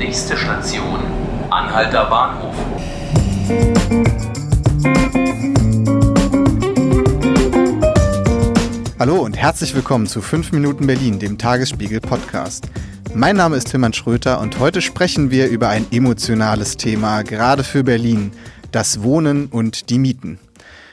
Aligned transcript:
Nächste 0.00 0.34
Station, 0.34 0.98
Anhalter 1.50 2.06
Bahnhof. 2.06 2.54
Hallo 8.98 9.16
und 9.18 9.36
herzlich 9.36 9.74
willkommen 9.74 10.06
zu 10.06 10.22
5 10.22 10.52
Minuten 10.52 10.86
Berlin, 10.86 11.18
dem 11.18 11.36
Tagesspiegel 11.36 12.00
Podcast. 12.00 12.70
Mein 13.14 13.36
Name 13.36 13.56
ist 13.56 13.70
Tilman 13.70 13.92
Schröter 13.92 14.40
und 14.40 14.58
heute 14.58 14.80
sprechen 14.80 15.30
wir 15.30 15.48
über 15.48 15.68
ein 15.68 15.84
emotionales 15.92 16.78
Thema, 16.78 17.20
gerade 17.20 17.62
für 17.62 17.84
Berlin, 17.84 18.32
das 18.72 19.02
Wohnen 19.02 19.48
und 19.48 19.90
die 19.90 19.98
Mieten. 19.98 20.38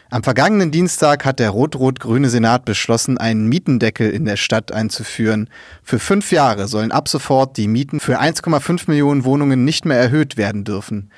Am 0.09 0.23
vergangenen 0.23 0.71
Dienstag 0.71 1.25
hat 1.25 1.39
der 1.39 1.49
rot-rot-grüne 1.49 2.29
Senat 2.29 2.63
beschlossen, 2.63 3.17
einen 3.17 3.47
Mietendeckel 3.47 4.09
in 4.09 4.23
der 4.23 4.37
Stadt 4.37 4.71
einzuführen. 4.71 5.49
Für 5.83 5.99
fünf 5.99 6.31
Jahre 6.31 6.69
sollen 6.69 6.93
ab 6.93 7.09
sofort 7.09 7.57
die 7.57 7.67
Mieten 7.67 7.99
für 7.99 8.21
1,5 8.21 8.83
Millionen 8.87 9.25
Wohnungen 9.25 9.65
nicht 9.65 9.83
mehr 9.83 9.99
erhöht 9.99 10.37
werden 10.37 10.63
dürfen. 10.63 11.11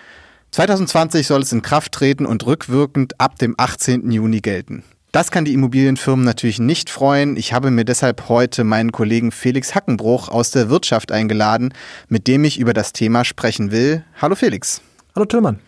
2020 0.51 1.27
soll 1.27 1.43
es 1.43 1.51
in 1.51 1.61
Kraft 1.61 1.91
treten 1.91 2.25
und 2.25 2.47
rückwirkend 2.47 3.19
ab 3.21 3.37
dem 3.37 3.53
18. 3.57 4.09
Juni 4.09 4.39
gelten. 4.39 4.83
Das 5.11 5.29
kann 5.29 5.45
die 5.45 5.53
Immobilienfirmen 5.53 6.25
natürlich 6.25 6.57
nicht 6.57 6.89
freuen. 6.89 7.37
Ich 7.37 7.53
habe 7.53 7.69
mir 7.69 7.85
deshalb 7.85 8.27
heute 8.27 8.63
meinen 8.63 8.91
Kollegen 8.91 9.31
Felix 9.31 9.75
Hackenbruch 9.75 10.29
aus 10.29 10.49
der 10.49 10.71
Wirtschaft 10.71 11.11
eingeladen, 11.11 11.75
mit 12.07 12.25
dem 12.25 12.43
ich 12.43 12.59
über 12.59 12.73
das 12.73 12.91
Thema 12.91 13.23
sprechen 13.23 13.71
will. 13.71 14.03
Hallo 14.19 14.33
Felix. 14.33 14.81
Hallo 15.15 15.25
Tillmann. 15.25 15.59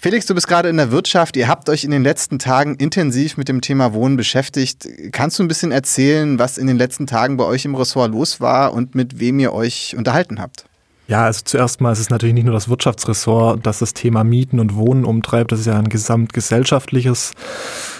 Felix, 0.00 0.26
du 0.26 0.34
bist 0.36 0.46
gerade 0.46 0.68
in 0.68 0.76
der 0.76 0.92
Wirtschaft. 0.92 1.36
Ihr 1.36 1.48
habt 1.48 1.68
euch 1.68 1.82
in 1.82 1.90
den 1.90 2.04
letzten 2.04 2.38
Tagen 2.38 2.76
intensiv 2.76 3.36
mit 3.36 3.48
dem 3.48 3.60
Thema 3.60 3.94
Wohnen 3.94 4.16
beschäftigt. 4.16 4.88
Kannst 5.10 5.40
du 5.40 5.42
ein 5.42 5.48
bisschen 5.48 5.72
erzählen, 5.72 6.38
was 6.38 6.56
in 6.56 6.68
den 6.68 6.78
letzten 6.78 7.08
Tagen 7.08 7.36
bei 7.36 7.42
euch 7.42 7.64
im 7.64 7.74
Ressort 7.74 8.12
los 8.12 8.40
war 8.40 8.74
und 8.74 8.94
mit 8.94 9.18
wem 9.18 9.40
ihr 9.40 9.52
euch 9.52 9.96
unterhalten 9.98 10.40
habt? 10.40 10.67
Ja, 11.08 11.24
also 11.24 11.40
zuerst 11.42 11.80
mal 11.80 11.90
ist 11.90 12.00
es 12.00 12.10
natürlich 12.10 12.34
nicht 12.34 12.44
nur 12.44 12.52
das 12.52 12.68
Wirtschaftsressort, 12.68 13.64
das 13.64 13.78
das 13.78 13.94
Thema 13.94 14.24
Mieten 14.24 14.60
und 14.60 14.76
Wohnen 14.76 15.06
umtreibt. 15.06 15.50
Das 15.50 15.60
ist 15.60 15.64
ja 15.64 15.78
ein 15.78 15.88
gesamtgesellschaftliches 15.88 17.32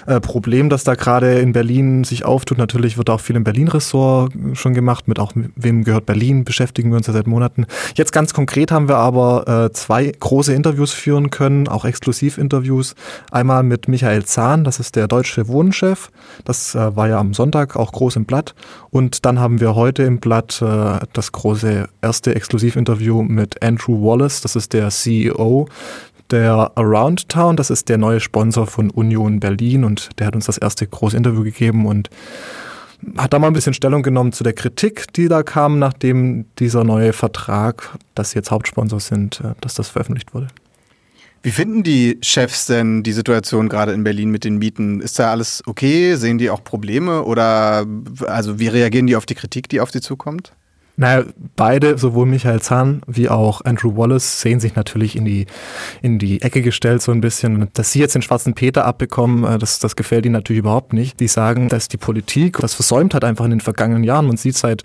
äh, 0.06 0.20
Problem, 0.20 0.68
das 0.68 0.84
da 0.84 0.94
gerade 0.94 1.38
in 1.38 1.54
Berlin 1.54 2.04
sich 2.04 2.26
auftut. 2.26 2.58
Natürlich 2.58 2.98
wird 2.98 3.08
auch 3.08 3.20
viel 3.20 3.36
im 3.36 3.44
Berlin-Ressort 3.44 4.34
schon 4.52 4.74
gemacht. 4.74 5.08
Mit 5.08 5.18
auch 5.18 5.32
wem 5.56 5.84
gehört 5.84 6.04
Berlin 6.04 6.44
beschäftigen 6.44 6.90
wir 6.90 6.98
uns 6.98 7.06
ja 7.06 7.14
seit 7.14 7.26
Monaten. 7.26 7.64
Jetzt 7.94 8.12
ganz 8.12 8.34
konkret 8.34 8.70
haben 8.72 8.88
wir 8.88 8.96
aber 8.96 9.48
äh, 9.68 9.72
zwei 9.72 10.12
große 10.12 10.52
Interviews 10.52 10.92
führen 10.92 11.30
können, 11.30 11.66
auch 11.66 11.86
Exklusivinterviews. 11.86 12.94
Einmal 13.30 13.62
mit 13.62 13.88
Michael 13.88 14.26
Zahn, 14.26 14.64
das 14.64 14.80
ist 14.80 14.96
der 14.96 15.08
deutsche 15.08 15.48
Wohnchef. 15.48 16.10
Das 16.44 16.74
äh, 16.74 16.94
war 16.94 17.08
ja 17.08 17.18
am 17.18 17.32
Sonntag 17.32 17.74
auch 17.74 17.92
groß 17.92 18.16
im 18.16 18.26
Blatt. 18.26 18.54
Und 18.90 19.24
dann 19.24 19.40
haben 19.40 19.60
wir 19.60 19.74
heute 19.74 20.02
im 20.02 20.20
Blatt 20.20 20.60
äh, 20.60 20.98
das 21.14 21.32
große 21.32 21.88
erste 22.02 22.34
Exklusivinterview 22.34 22.97
Interview 22.98 23.22
mit 23.22 23.62
Andrew 23.62 24.02
Wallace, 24.02 24.40
das 24.40 24.56
ist 24.56 24.72
der 24.72 24.88
CEO 24.88 25.68
der 26.30 26.72
Around 26.74 27.28
Town, 27.28 27.56
das 27.56 27.70
ist 27.70 27.88
der 27.88 27.96
neue 27.96 28.20
Sponsor 28.20 28.66
von 28.66 28.90
Union 28.90 29.40
Berlin 29.40 29.84
und 29.84 30.10
der 30.18 30.26
hat 30.26 30.34
uns 30.34 30.46
das 30.46 30.58
erste 30.58 30.86
große 30.86 31.16
Interview 31.16 31.42
gegeben 31.42 31.86
und 31.86 32.10
hat 33.16 33.32
da 33.32 33.38
mal 33.38 33.46
ein 33.46 33.52
bisschen 33.54 33.72
Stellung 33.72 34.02
genommen 34.02 34.32
zu 34.32 34.44
der 34.44 34.52
Kritik, 34.52 35.10
die 35.14 35.28
da 35.28 35.42
kam, 35.42 35.78
nachdem 35.78 36.44
dieser 36.58 36.84
neue 36.84 37.14
Vertrag, 37.14 37.96
dass 38.14 38.32
sie 38.32 38.40
jetzt 38.40 38.50
Hauptsponsor 38.50 39.00
sind, 39.00 39.40
äh, 39.40 39.54
dass 39.60 39.74
das 39.74 39.88
veröffentlicht 39.88 40.34
wurde. 40.34 40.48
Wie 41.42 41.52
finden 41.52 41.84
die 41.84 42.18
Chefs 42.20 42.66
denn 42.66 43.04
die 43.04 43.12
Situation 43.12 43.68
gerade 43.68 43.92
in 43.92 44.02
Berlin 44.02 44.30
mit 44.30 44.44
den 44.44 44.58
Mieten? 44.58 45.00
Ist 45.00 45.18
da 45.18 45.30
alles 45.30 45.62
okay? 45.66 46.16
Sehen 46.16 46.36
die 46.36 46.50
auch 46.50 46.64
Probleme 46.64 47.22
oder 47.22 47.86
also 48.26 48.58
wie 48.58 48.66
reagieren 48.66 49.06
die 49.06 49.16
auf 49.16 49.24
die 49.24 49.36
Kritik, 49.36 49.68
die 49.68 49.80
auf 49.80 49.92
sie 49.92 50.00
zukommt? 50.00 50.52
Naja, 51.00 51.24
beide, 51.54 51.96
sowohl 51.96 52.26
Michael 52.26 52.60
Zahn 52.60 53.02
wie 53.06 53.28
auch 53.28 53.64
Andrew 53.64 53.96
Wallace, 53.96 54.40
sehen 54.40 54.58
sich 54.58 54.74
natürlich 54.74 55.14
in 55.14 55.24
die, 55.24 55.46
in 56.02 56.18
die 56.18 56.42
Ecke 56.42 56.60
gestellt 56.60 57.02
so 57.02 57.12
ein 57.12 57.20
bisschen. 57.20 57.68
Dass 57.72 57.92
sie 57.92 58.00
jetzt 58.00 58.16
den 58.16 58.22
schwarzen 58.22 58.54
Peter 58.54 58.84
abbekommen, 58.84 59.44
äh, 59.44 59.58
das, 59.58 59.78
das 59.78 59.94
gefällt 59.94 60.26
ihnen 60.26 60.32
natürlich 60.32 60.58
überhaupt 60.58 60.92
nicht. 60.92 61.20
Die 61.20 61.28
sagen, 61.28 61.68
dass 61.68 61.86
die 61.86 61.98
Politik 61.98 62.58
das 62.58 62.74
versäumt 62.74 63.14
hat 63.14 63.22
einfach 63.22 63.44
in 63.44 63.52
den 63.52 63.60
vergangenen 63.60 64.02
Jahren. 64.02 64.26
Man 64.26 64.36
sieht 64.36 64.56
seit 64.56 64.82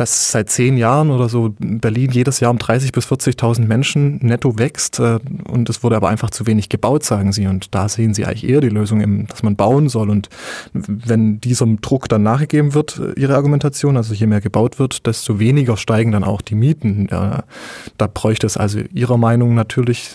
dass 0.00 0.32
seit 0.32 0.48
zehn 0.48 0.78
Jahren 0.78 1.10
oder 1.10 1.28
so 1.28 1.54
Berlin 1.58 2.10
jedes 2.10 2.40
Jahr 2.40 2.50
um 2.50 2.56
30.000 2.56 2.92
bis 2.92 3.06
40.000 3.06 3.66
Menschen 3.66 4.18
netto 4.22 4.58
wächst 4.58 4.98
äh, 4.98 5.18
und 5.46 5.68
es 5.68 5.82
wurde 5.82 5.96
aber 5.96 6.08
einfach 6.08 6.30
zu 6.30 6.46
wenig 6.46 6.70
gebaut, 6.70 7.04
sagen 7.04 7.32
sie. 7.32 7.46
Und 7.46 7.74
da 7.74 7.86
sehen 7.88 8.14
sie 8.14 8.24
eigentlich 8.24 8.48
eher 8.48 8.62
die 8.62 8.70
Lösung, 8.70 9.26
dass 9.26 9.42
man 9.42 9.56
bauen 9.56 9.90
soll. 9.90 10.08
Und 10.08 10.30
wenn 10.72 11.40
diesem 11.42 11.82
Druck 11.82 12.08
dann 12.08 12.22
nachgegeben 12.22 12.72
wird, 12.72 12.98
äh, 12.98 13.20
ihre 13.20 13.34
Argumentation, 13.34 13.98
also 13.98 14.14
je 14.14 14.26
mehr 14.26 14.40
gebaut 14.40 14.78
wird, 14.78 15.06
desto 15.06 15.38
weniger 15.38 15.76
steigen 15.76 16.12
dann 16.12 16.24
auch 16.24 16.40
die 16.40 16.54
Mieten. 16.54 17.06
Da 17.10 18.06
bräuchte 18.06 18.46
es 18.46 18.56
also 18.56 18.80
ihrer 18.92 19.18
Meinung 19.18 19.54
natürlich 19.54 20.10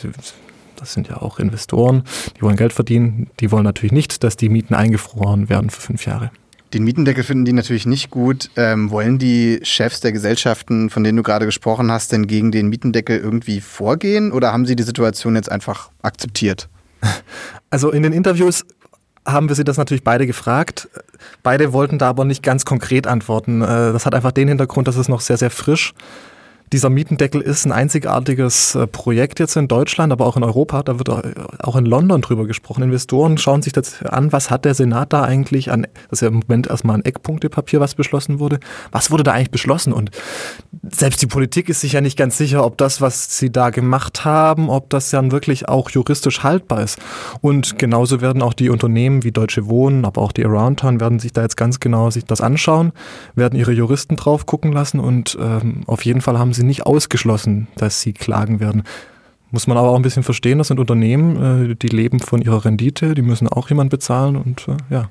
das 0.78 0.92
sind 0.92 1.08
ja 1.08 1.22
auch 1.22 1.40
Investoren, 1.40 2.04
die 2.38 2.42
wollen 2.42 2.58
Geld 2.58 2.74
verdienen, 2.74 3.28
die 3.40 3.50
wollen 3.50 3.64
natürlich 3.64 3.94
nicht, 3.94 4.24
dass 4.24 4.36
die 4.36 4.50
Mieten 4.50 4.74
eingefroren 4.74 5.48
werden 5.48 5.70
für 5.70 5.80
fünf 5.80 6.06
Jahre. 6.06 6.32
Den 6.76 6.84
Mietendeckel 6.84 7.24
finden 7.24 7.46
die 7.46 7.54
natürlich 7.54 7.86
nicht 7.86 8.10
gut. 8.12 8.50
Ähm, 8.58 8.92
wollen 8.92 9.18
die 9.18 9.62
Chefs 9.64 10.02
der 10.02 10.12
Gesellschaften, 10.12 10.90
von 10.90 11.06
denen 11.06 11.16
du 11.16 11.24
gerade 11.24 11.46
gesprochen 11.46 11.90
hast, 11.90 12.12
denn 12.12 12.28
gegen 12.28 12.52
den 12.52 12.68
Mietendeckel 12.68 13.18
irgendwie 13.18 13.62
vorgehen 13.62 14.34
oder 14.34 14.52
haben 14.52 14.66
sie 14.66 14.76
die 14.76 14.84
Situation 14.84 15.36
jetzt 15.36 15.50
einfach 15.52 15.90
akzeptiert? 16.04 16.70
Also 17.72 17.92
in 17.92 18.04
den 18.04 18.14
Interviews 18.14 18.64
haben 19.26 19.50
wir 19.50 19.56
sie 19.56 19.66
das 19.66 19.76
natürlich 19.76 20.04
beide 20.04 20.26
gefragt. 20.26 20.88
Beide 21.44 21.74
wollten 21.74 21.98
da 21.98 22.08
aber 22.08 22.24
nicht 22.24 22.42
ganz 22.42 22.64
konkret 22.64 23.06
antworten. 23.06 23.62
Äh, 23.62 23.66
das 23.66 24.06
hat 24.06 24.16
einfach 24.16 24.32
den 24.32 24.48
Hintergrund, 24.48 24.88
dass 24.88 24.96
es 24.96 25.10
noch 25.10 25.20
sehr, 25.20 25.36
sehr 25.36 25.50
frisch 25.50 25.92
ist 25.92 26.35
dieser 26.72 26.90
Mietendeckel 26.90 27.42
ist 27.42 27.66
ein 27.66 27.72
einzigartiges 27.72 28.76
äh, 28.76 28.88
Projekt 28.88 29.40
jetzt 29.40 29.56
in 29.56 29.68
Deutschland, 29.68 30.12
aber 30.12 30.26
auch 30.26 30.36
in 30.36 30.44
Europa. 30.44 30.84
Da 30.84 30.98
wird 30.98 31.10
auch 31.10 31.76
in 31.76 31.86
London 31.86 32.22
drüber 32.22 32.48
gesprochen. 32.48 32.84
Investoren 32.84 33.38
schauen 33.38 33.62
sich 33.62 33.74
das 33.74 34.02
an, 34.04 34.32
was 34.32 34.50
hat 34.50 34.66
der 34.66 34.74
Senat 34.74 35.14
da 35.14 35.24
eigentlich 35.24 35.72
an, 35.72 35.84
das 36.10 36.20
ist 36.20 36.22
ja 36.22 36.28
im 36.30 36.40
Moment 36.40 36.68
erstmal 36.68 36.98
ein 36.98 37.06
Eckpunktepapier, 37.06 37.80
was 37.80 37.96
beschlossen 37.96 38.40
wurde. 38.40 38.60
Was 38.92 39.12
wurde 39.12 39.24
da 39.24 39.34
eigentlich 39.34 39.52
beschlossen? 39.52 39.94
Und 39.94 40.10
selbst 40.90 41.22
die 41.22 41.28
Politik 41.28 41.70
ist 41.70 41.82
sich 41.82 41.94
ja 41.94 42.02
nicht 42.02 42.18
ganz 42.18 42.38
sicher, 42.38 42.66
ob 42.66 42.78
das, 42.78 43.00
was 43.00 43.38
sie 43.38 43.52
da 43.52 43.70
gemacht 43.70 44.26
haben, 44.26 44.70
ob 44.70 44.90
das 44.90 45.10
dann 45.12 45.32
wirklich 45.32 45.70
auch 45.70 45.90
juristisch 45.90 46.44
haltbar 46.44 46.82
ist. 46.82 47.00
Und 47.42 47.78
genauso 47.78 48.22
werden 48.22 48.42
auch 48.42 48.54
die 48.54 48.70
Unternehmen 48.70 49.24
wie 49.24 49.32
Deutsche 49.32 49.68
Wohnen, 49.68 50.06
aber 50.06 50.22
auch 50.22 50.32
die 50.32 50.46
Aroundtown 50.46 51.00
werden 51.00 51.20
sich 51.20 51.34
da 51.34 51.44
jetzt 51.44 51.58
ganz 51.58 51.80
genau 51.80 52.10
sich 52.10 52.26
das 52.26 52.42
anschauen, 52.42 52.92
werden 53.36 53.58
ihre 53.58 53.72
Juristen 53.72 54.16
drauf 54.16 54.46
gucken 54.46 54.72
lassen 54.72 55.00
und 55.00 55.38
ähm, 55.40 55.82
auf 55.88 56.06
jeden 56.06 56.22
Fall 56.22 56.40
haben 56.40 56.54
sie 56.56 56.64
nicht 56.64 56.86
ausgeschlossen, 56.86 57.68
dass 57.76 58.02
sie 58.02 58.14
klagen 58.14 58.60
werden. 58.60 58.84
Muss 59.52 59.68
man 59.68 59.78
aber 59.78 59.90
auch 59.90 59.96
ein 59.96 60.02
bisschen 60.02 60.24
verstehen, 60.24 60.58
das 60.58 60.70
sind 60.70 60.80
Unternehmen, 60.80 61.72
äh, 61.72 61.76
die 61.76 61.88
leben 61.88 62.20
von 62.20 62.42
ihrer 62.42 62.66
Rendite, 62.66 63.14
die 63.14 63.22
müssen 63.22 63.48
auch 63.48 63.70
jemand 63.70 63.90
bezahlen 63.90 64.36
und 64.36 64.68
äh, 64.68 64.78
ja. 64.90 65.10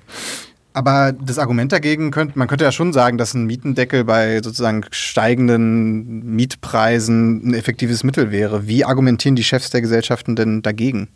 Aber 0.74 1.12
das 1.12 1.38
Argument 1.38 1.70
dagegen 1.70 2.10
könnte, 2.10 2.36
man 2.36 2.48
könnte 2.48 2.64
ja 2.64 2.72
schon 2.72 2.92
sagen, 2.92 3.16
dass 3.16 3.32
ein 3.32 3.46
Mietendeckel 3.46 4.04
bei 4.04 4.42
sozusagen 4.42 4.84
steigenden 4.90 6.34
Mietpreisen 6.34 7.48
ein 7.48 7.54
effektives 7.54 8.02
Mittel 8.02 8.32
wäre. 8.32 8.66
Wie 8.66 8.84
argumentieren 8.84 9.36
die 9.36 9.44
Chefs 9.44 9.70
der 9.70 9.82
Gesellschaften 9.82 10.34
denn 10.34 10.62
dagegen? 10.62 11.08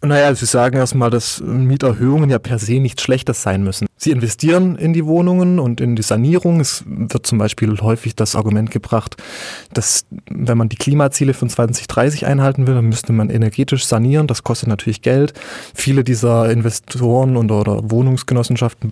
Naja, 0.00 0.32
Sie 0.32 0.46
sagen 0.46 0.76
erstmal, 0.76 1.10
dass 1.10 1.40
Mieterhöhungen 1.40 2.30
ja 2.30 2.38
per 2.38 2.60
se 2.60 2.78
nichts 2.78 3.02
Schlechtes 3.02 3.42
sein 3.42 3.64
müssen. 3.64 3.88
Sie 3.98 4.10
investieren 4.10 4.76
in 4.76 4.92
die 4.92 5.06
Wohnungen 5.06 5.58
und 5.58 5.80
in 5.80 5.96
die 5.96 6.02
Sanierung. 6.02 6.60
Es 6.60 6.84
wird 6.86 7.26
zum 7.26 7.38
Beispiel 7.38 7.80
häufig 7.80 8.14
das 8.14 8.36
Argument 8.36 8.70
gebracht, 8.70 9.16
dass 9.72 10.04
wenn 10.30 10.58
man 10.58 10.68
die 10.68 10.76
Klimaziele 10.76 11.32
von 11.32 11.48
2030 11.48 12.26
einhalten 12.26 12.66
will, 12.66 12.74
dann 12.74 12.90
müsste 12.90 13.14
man 13.14 13.30
energetisch 13.30 13.86
sanieren. 13.86 14.26
Das 14.26 14.42
kostet 14.42 14.68
natürlich 14.68 15.00
Geld. 15.00 15.32
Viele 15.74 16.04
dieser 16.04 16.50
Investoren 16.50 17.38
und 17.38 17.50
oder 17.50 17.90
Wohnungsgenossenschaften 17.90 18.90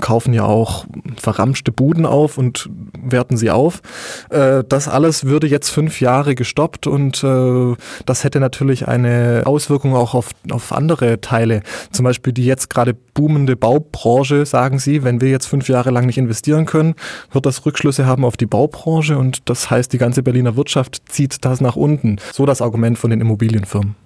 kaufen 0.00 0.34
ja 0.34 0.44
auch 0.44 0.84
verramschte 1.16 1.70
Buden 1.70 2.04
auf 2.04 2.36
und 2.36 2.68
werten 3.00 3.36
sie 3.36 3.52
auf. 3.52 3.82
Äh, 4.30 4.64
das 4.68 4.88
alles 4.88 5.26
würde 5.26 5.46
jetzt 5.46 5.70
fünf 5.70 6.00
Jahre 6.00 6.34
gestoppt 6.34 6.88
und 6.88 7.22
äh, 7.22 7.74
das 8.04 8.24
hätte 8.24 8.40
natürlich 8.40 8.88
eine 8.88 9.42
Auswirkung 9.46 9.94
auch 9.94 10.14
auf, 10.14 10.30
auf 10.50 10.72
andere 10.72 11.20
Teile. 11.20 11.62
Zum 11.92 12.04
Beispiel 12.04 12.32
die 12.32 12.44
jetzt 12.44 12.68
gerade 12.68 12.94
boomende 12.94 13.54
Baubranche 13.54 14.23
Baubranche, 14.24 14.46
sagen 14.46 14.78
Sie, 14.78 15.04
wenn 15.04 15.20
wir 15.20 15.28
jetzt 15.28 15.46
fünf 15.46 15.68
Jahre 15.68 15.90
lang 15.90 16.06
nicht 16.06 16.16
investieren 16.16 16.64
können, 16.64 16.94
wird 17.32 17.44
das 17.44 17.66
Rückschlüsse 17.66 18.06
haben 18.06 18.24
auf 18.24 18.38
die 18.38 18.46
Baubranche 18.46 19.18
und 19.18 19.48
das 19.50 19.70
heißt, 19.70 19.92
die 19.92 19.98
ganze 19.98 20.22
Berliner 20.22 20.56
Wirtschaft 20.56 21.02
zieht 21.08 21.44
das 21.44 21.60
nach 21.60 21.76
unten. 21.76 22.16
So 22.32 22.46
das 22.46 22.62
Argument 22.62 22.98
von 22.98 23.10
den 23.10 23.20
Immobilienfirmen. 23.20 23.96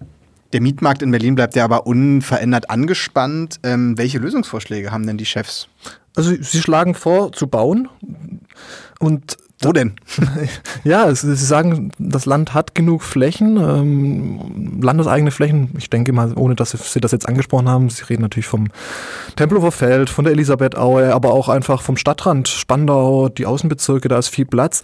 Der 0.53 0.61
Mietmarkt 0.61 1.03
in 1.03 1.11
Berlin 1.13 1.37
bleibt 1.37 1.55
ja 1.55 1.65
aber 1.65 1.87
unverändert 1.87 2.69
angespannt. 2.69 3.61
Ähm, 3.63 3.97
welche 3.97 4.19
Lösungsvorschläge 4.19 4.91
haben 4.91 5.07
denn 5.07 5.19
die 5.19 5.27
Chefs? 5.27 5.69
Also 6.17 6.35
sie 6.35 6.63
schlagen 6.63 6.95
vor, 6.95 7.33
zu 7.33 7.47
bauen 7.47 7.89
und 8.99 9.37
Wo 9.61 9.73
denn? 9.73 9.95
ja, 10.85 11.15
Sie 11.15 11.35
sagen, 11.35 11.91
das 11.99 12.27
Land 12.27 12.55
hat 12.55 12.75
genug 12.75 13.03
Flächen, 13.03 13.57
ähm, 13.57 14.81
landeseigene 14.83 15.31
Flächen. 15.31 15.71
Ich 15.79 15.91
denke 15.91 16.13
mal, 16.13 16.33
ohne 16.35 16.55
dass 16.55 16.71
Sie 16.71 17.01
das 17.01 17.13
jetzt 17.13 17.29
angesprochen 17.29 17.69
haben, 17.69 17.91
Sie 17.91 18.05
reden 18.05 18.23
natürlich 18.23 18.47
vom 18.47 18.69
Tempelhofer 19.37 19.73
Feld, 19.73 20.11
von 20.11 20.25
der 20.25 20.33
Elisabethaue, 20.33 21.15
aber 21.15 21.33
auch 21.33 21.49
einfach 21.49 21.83
vom 21.83 21.97
Stadtrand, 21.97 22.49
Spandau, 22.49 23.29
die 23.29 23.47
Außenbezirke, 23.47 24.09
da 24.09 24.19
ist 24.19 24.29
viel 24.29 24.47
Platz. 24.47 24.83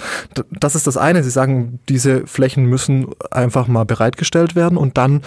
Das 0.51 0.75
ist 0.75 0.87
das 0.87 0.97
eine. 0.97 1.23
Sie 1.23 1.31
sagen, 1.31 1.79
diese 1.89 2.27
Flächen 2.27 2.67
müssen 2.67 3.09
einfach 3.31 3.67
mal 3.67 3.85
bereitgestellt 3.85 4.57
werden 4.57 4.79
und 4.79 4.97
dann 4.99 5.23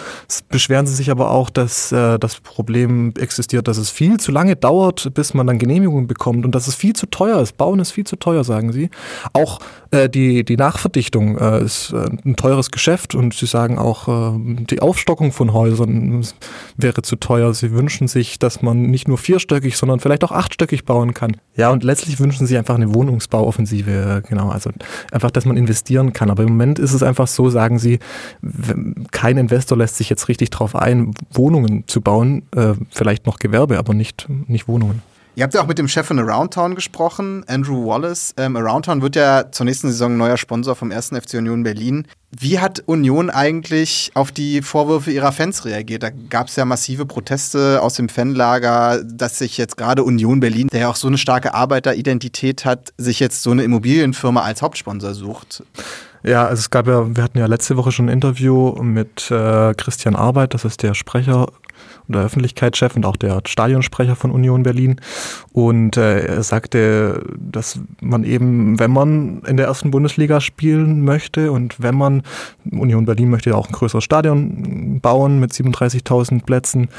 beschweren 0.49 0.87
Sie 0.87 0.95
sich 0.95 1.11
aber 1.11 1.31
auch, 1.31 1.49
dass 1.49 1.91
äh, 1.91 2.17
das 2.19 2.39
Problem 2.39 3.13
existiert, 3.17 3.67
dass 3.67 3.77
es 3.77 3.89
viel 3.89 4.17
zu 4.17 4.31
lange 4.31 4.55
dauert, 4.55 5.13
bis 5.13 5.33
man 5.33 5.47
dann 5.47 5.59
Genehmigungen 5.59 6.07
bekommt 6.07 6.45
und 6.45 6.53
dass 6.53 6.67
es 6.67 6.75
viel 6.75 6.93
zu 6.93 7.05
teuer 7.07 7.41
ist. 7.41 7.57
Bauen 7.57 7.79
ist 7.79 7.91
viel 7.91 8.05
zu 8.05 8.15
teuer, 8.15 8.43
sagen 8.43 8.71
Sie. 8.71 8.89
Auch 9.33 9.59
äh, 9.91 10.09
die, 10.09 10.43
die 10.43 10.57
Nachverdichtung 10.57 11.37
äh, 11.37 11.63
ist 11.63 11.93
äh, 11.93 12.09
ein 12.25 12.35
teures 12.35 12.71
Geschäft 12.71 13.15
und 13.15 13.33
Sie 13.33 13.45
sagen 13.45 13.77
auch, 13.77 14.07
äh, 14.07 14.39
die 14.65 14.81
Aufstockung 14.81 15.31
von 15.31 15.53
Häusern 15.53 16.25
wäre 16.75 17.01
zu 17.01 17.15
teuer. 17.15 17.53
Sie 17.53 17.71
wünschen 17.71 18.07
sich, 18.07 18.39
dass 18.39 18.61
man 18.61 18.83
nicht 18.83 19.07
nur 19.07 19.17
vierstöckig, 19.17 19.77
sondern 19.77 19.99
vielleicht 19.99 20.23
auch 20.23 20.31
achtstöckig 20.31 20.85
bauen 20.85 21.13
kann. 21.13 21.37
Ja, 21.55 21.71
und 21.71 21.83
letztlich 21.83 22.19
wünschen 22.19 22.47
Sie 22.47 22.57
einfach 22.57 22.75
eine 22.75 22.93
Wohnungsbauoffensive, 22.93 24.23
genau. 24.27 24.49
Also 24.49 24.71
einfach, 25.11 25.31
dass 25.31 25.45
man 25.45 25.57
investieren 25.57 26.13
kann. 26.13 26.29
Aber 26.29 26.43
im 26.43 26.49
Moment 26.49 26.79
ist 26.79 26.93
es 26.93 27.03
einfach 27.03 27.27
so, 27.27 27.49
sagen 27.49 27.79
Sie, 27.79 27.99
kein 29.11 29.37
Investor 29.37 29.77
lässt 29.77 29.97
sich 29.97 30.09
jetzt 30.09 30.27
richtig 30.27 30.49
darauf 30.49 30.75
ein, 30.75 31.11
Wohnungen 31.31 31.85
zu 31.87 32.01
bauen, 32.01 32.43
vielleicht 32.91 33.25
noch 33.25 33.39
Gewerbe, 33.39 33.77
aber 33.79 33.93
nicht, 33.93 34.27
nicht 34.47 34.67
Wohnungen. 34.67 35.01
Ihr 35.37 35.43
habt 35.43 35.53
ja 35.53 35.61
auch 35.61 35.67
mit 35.67 35.77
dem 35.77 35.87
Chef 35.87 36.07
von 36.07 36.17
Aroundtown 36.17 36.73
gesprochen, 36.73 37.43
Andrew 37.45 37.85
Wallace. 37.85 38.33
Ähm, 38.37 38.55
Aroundtown 38.55 39.03
wird 39.03 39.15
ja 39.15 39.51
zur 39.51 39.67
nächsten 39.67 39.89
Saison 39.89 40.17
neuer 40.17 40.35
Sponsor 40.35 40.75
vom 40.75 40.91
1. 40.91 41.09
FC 41.09 41.35
Union 41.35 41.61
Berlin. 41.61 42.07
Wie 42.35 42.57
hat 42.57 42.81
Union 42.87 43.29
eigentlich 43.29 44.09
auf 44.15 44.31
die 44.31 44.63
Vorwürfe 44.63 45.11
ihrer 45.11 45.31
Fans 45.31 45.63
reagiert? 45.63 46.01
Da 46.01 46.09
gab 46.09 46.47
es 46.47 46.55
ja 46.55 46.65
massive 46.65 47.05
Proteste 47.05 47.83
aus 47.83 47.93
dem 47.93 48.09
Fanlager, 48.09 49.03
dass 49.03 49.37
sich 49.37 49.59
jetzt 49.59 49.77
gerade 49.77 50.03
Union 50.03 50.39
Berlin, 50.39 50.69
der 50.69 50.79
ja 50.79 50.89
auch 50.89 50.95
so 50.95 51.07
eine 51.07 51.19
starke 51.19 51.53
Arbeiteridentität 51.53 52.65
hat, 52.65 52.91
sich 52.97 53.19
jetzt 53.19 53.43
so 53.43 53.51
eine 53.51 53.61
Immobilienfirma 53.61 54.41
als 54.41 54.63
Hauptsponsor 54.63 55.13
sucht. 55.13 55.61
Ja, 56.23 56.47
also 56.47 56.61
es 56.61 56.71
gab 56.71 56.87
ja, 56.87 57.15
wir 57.15 57.23
hatten 57.23 57.37
ja 57.37 57.45
letzte 57.45 57.77
Woche 57.77 57.91
schon 57.91 58.07
ein 58.07 58.13
Interview 58.13 58.71
mit 58.81 59.29
äh, 59.29 59.75
Christian 59.75 60.15
Arbeit, 60.15 60.55
das 60.55 60.65
ist 60.65 60.81
der 60.81 60.95
Sprecher 60.95 61.45
der 62.07 62.24
Öffentlichkeitschef 62.24 62.95
und 62.95 63.06
auch 63.06 63.18
der 63.18 63.41
Stadionsprecher 63.45 64.15
von 64.15 64.31
Union 64.31 64.63
Berlin. 64.63 65.00
Und 65.53 65.97
äh, 65.97 66.25
er 66.25 66.44
sagte, 66.44 67.24
dass 67.38 67.79
man 68.01 68.24
eben, 68.24 68.79
wenn 68.79 68.91
man 68.91 69.41
in 69.47 69.57
der 69.57 69.68
ersten 69.68 69.91
Bundesliga 69.91 70.41
spielen 70.41 71.03
möchte 71.03 71.51
und 71.51 71.81
wenn 71.81 71.95
man, 71.95 72.24
Union 72.71 73.06
Berlin 73.06 73.29
möchte 73.29 73.51
ja 73.51 73.56
auch 73.56 73.68
ein 73.68 73.74
größeres 73.74 74.03
Stadion 74.03 75.00
bauen 75.01 75.39
mit 75.39 75.51
37.000 75.51 76.44
Plätzen 76.44 76.89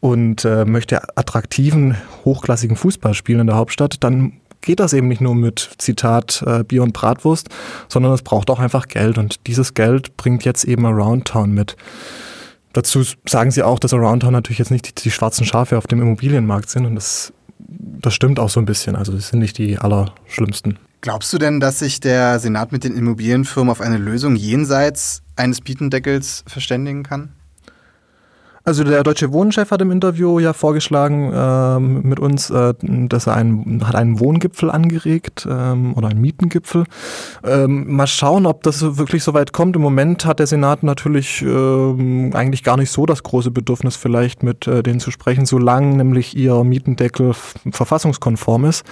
und 0.00 0.44
äh, 0.44 0.64
möchte 0.64 1.16
attraktiven, 1.16 1.96
hochklassigen 2.24 2.76
Fußball 2.76 3.14
spielen 3.14 3.40
in 3.40 3.46
der 3.46 3.56
Hauptstadt, 3.56 4.02
dann 4.04 4.34
geht 4.64 4.80
das 4.80 4.92
eben 4.92 5.08
nicht 5.08 5.20
nur 5.20 5.34
mit 5.34 5.70
Zitat 5.78 6.42
äh, 6.46 6.64
Bier 6.64 6.82
und 6.82 6.92
Bratwurst, 6.92 7.48
sondern 7.88 8.12
es 8.12 8.22
braucht 8.22 8.50
auch 8.50 8.58
einfach 8.58 8.88
Geld 8.88 9.18
und 9.18 9.46
dieses 9.46 9.74
Geld 9.74 10.16
bringt 10.16 10.44
jetzt 10.44 10.64
eben 10.64 10.86
Around 10.86 11.26
Town 11.26 11.52
mit. 11.52 11.76
Dazu 12.74 13.04
sagen 13.24 13.52
sie 13.52 13.62
auch, 13.62 13.78
dass 13.78 13.94
Aroundtown 13.94 14.32
natürlich 14.32 14.58
jetzt 14.58 14.70
nicht 14.70 14.88
die, 14.88 15.02
die, 15.04 15.10
schwarzen 15.10 15.46
Schafe 15.46 15.78
auf 15.78 15.86
dem 15.86 16.02
Immobilienmarkt 16.02 16.68
sind 16.68 16.84
und 16.86 16.96
das, 16.96 17.32
das 17.58 18.14
stimmt 18.14 18.38
auch 18.40 18.50
so 18.50 18.60
ein 18.60 18.66
bisschen. 18.66 18.96
Also 18.96 19.12
das 19.12 19.28
sind 19.28 19.38
nicht 19.38 19.56
die 19.58 19.78
allerschlimmsten. 19.78 20.78
Glaubst 21.00 21.32
du 21.32 21.38
denn, 21.38 21.60
dass 21.60 21.78
sich 21.78 22.00
der 22.00 22.40
Senat 22.40 22.72
mit 22.72 22.82
den 22.82 22.96
Immobilienfirmen 22.96 23.70
auf 23.70 23.80
eine 23.80 23.98
Lösung 23.98 24.34
jenseits 24.34 25.22
eines 25.36 25.60
Bietendeckels 25.60 26.44
verständigen 26.48 27.04
kann? 27.04 27.32
Also 28.66 28.82
der 28.82 29.02
deutsche 29.02 29.30
Wohnchef 29.30 29.70
hat 29.70 29.82
im 29.82 29.90
Interview 29.90 30.38
ja 30.38 30.54
vorgeschlagen 30.54 31.30
äh, 31.34 31.78
mit 31.78 32.18
uns, 32.18 32.48
äh, 32.48 32.72
dass 32.80 33.26
er 33.26 33.34
einen, 33.34 33.86
hat 33.86 33.94
einen 33.94 34.18
Wohngipfel 34.20 34.70
angeregt 34.70 35.46
ähm, 35.48 35.94
oder 35.94 36.08
einen 36.08 36.22
Mietengipfel. 36.22 36.84
Ähm, 37.44 37.94
mal 37.94 38.06
schauen, 38.06 38.46
ob 38.46 38.62
das 38.62 38.96
wirklich 38.96 39.22
so 39.22 39.34
weit 39.34 39.52
kommt. 39.52 39.76
Im 39.76 39.82
Moment 39.82 40.24
hat 40.24 40.38
der 40.38 40.46
Senat 40.46 40.82
natürlich 40.82 41.42
äh, 41.42 42.30
eigentlich 42.32 42.64
gar 42.64 42.78
nicht 42.78 42.90
so 42.90 43.04
das 43.04 43.22
große 43.22 43.50
Bedürfnis, 43.50 43.96
vielleicht 43.96 44.42
mit 44.42 44.66
äh, 44.66 44.82
denen 44.82 44.98
zu 44.98 45.10
sprechen, 45.10 45.44
solange 45.44 45.96
nämlich 45.98 46.34
ihr 46.34 46.64
Mietendeckel 46.64 47.34
verfassungskonform 47.70 48.64
ist. 48.64 48.84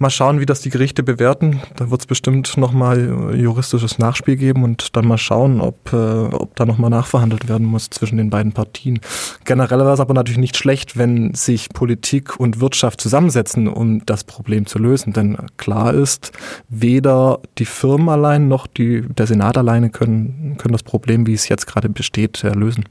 Mal 0.00 0.08
schauen, 0.08 0.40
wie 0.40 0.46
das 0.46 0.62
die 0.62 0.70
Gerichte 0.70 1.02
bewerten. 1.02 1.60
Da 1.76 1.90
wird 1.90 2.00
es 2.00 2.06
bestimmt 2.06 2.56
nochmal 2.56 3.36
juristisches 3.36 3.98
Nachspiel 3.98 4.36
geben 4.36 4.64
und 4.64 4.96
dann 4.96 5.06
mal 5.06 5.18
schauen, 5.18 5.60
ob, 5.60 5.92
äh, 5.92 5.96
ob 5.96 6.56
da 6.56 6.64
nochmal 6.64 6.88
nachverhandelt 6.88 7.50
werden 7.50 7.66
muss 7.66 7.90
zwischen 7.90 8.16
den 8.16 8.30
beiden 8.30 8.52
Partien. 8.52 9.00
Generell 9.44 9.80
wäre 9.80 9.92
es 9.92 10.00
aber 10.00 10.14
natürlich 10.14 10.38
nicht 10.38 10.56
schlecht, 10.56 10.96
wenn 10.96 11.34
sich 11.34 11.68
Politik 11.68 12.40
und 12.40 12.60
Wirtschaft 12.62 13.02
zusammensetzen, 13.02 13.68
um 13.68 14.06
das 14.06 14.24
Problem 14.24 14.64
zu 14.64 14.78
lösen. 14.78 15.12
Denn 15.12 15.36
klar 15.58 15.92
ist, 15.92 16.32
weder 16.70 17.40
die 17.58 17.66
Firmen 17.66 18.08
allein 18.08 18.48
noch 18.48 18.66
die, 18.66 19.02
der 19.02 19.26
Senat 19.26 19.58
alleine 19.58 19.90
können, 19.90 20.56
können 20.56 20.72
das 20.72 20.82
Problem, 20.82 21.26
wie 21.26 21.34
es 21.34 21.50
jetzt 21.50 21.66
gerade 21.66 21.90
besteht, 21.90 22.42
lösen. 22.42 22.86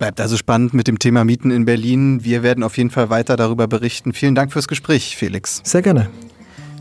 Bleibt 0.00 0.18
also 0.18 0.38
spannend 0.38 0.72
mit 0.72 0.88
dem 0.88 0.98
Thema 0.98 1.24
Mieten 1.24 1.50
in 1.50 1.66
Berlin. 1.66 2.24
Wir 2.24 2.42
werden 2.42 2.64
auf 2.64 2.78
jeden 2.78 2.88
Fall 2.88 3.10
weiter 3.10 3.36
darüber 3.36 3.68
berichten. 3.68 4.14
Vielen 4.14 4.34
Dank 4.34 4.50
fürs 4.50 4.66
Gespräch, 4.66 5.14
Felix. 5.14 5.60
Sehr 5.62 5.82
gerne. 5.82 6.08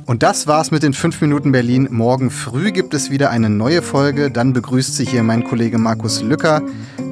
Und 0.06 0.24
das 0.24 0.48
war's 0.48 0.72
mit 0.72 0.84
den 0.84 0.94
5 0.94 1.20
Minuten 1.20 1.52
Berlin. 1.52 1.90
Morgen 1.92 2.32
früh 2.32 2.72
gibt 2.72 2.94
es 2.94 3.12
wieder 3.12 3.30
eine 3.30 3.50
neue 3.50 3.82
Folge. 3.82 4.32
Dann 4.32 4.54
begrüßt 4.54 4.96
sich 4.96 5.10
hier 5.10 5.22
mein 5.24 5.44
Kollege 5.44 5.78
Markus 5.78 6.22
Lücker. 6.22 6.62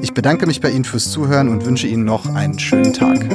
Ich 0.02 0.14
bedanke 0.14 0.48
mich 0.48 0.62
bei 0.62 0.72
Ihnen 0.72 0.86
fürs 0.86 1.12
Zuhören 1.12 1.50
und 1.50 1.66
wünsche 1.66 1.88
Ihnen 1.88 2.06
noch 2.06 2.34
einen 2.34 2.58
schönen 2.58 2.94
Tag. 2.94 3.28